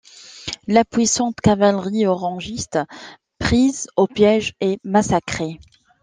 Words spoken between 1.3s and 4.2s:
cavalerie orangiste, prise au